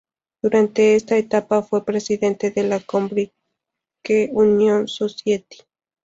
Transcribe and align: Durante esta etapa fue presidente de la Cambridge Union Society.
Durante 0.41 0.95
esta 0.95 1.15
etapa 1.15 1.61
fue 1.61 1.85
presidente 1.85 2.49
de 2.49 2.63
la 2.63 2.79
Cambridge 2.79 3.35
Union 4.31 4.87
Society. 4.87 5.59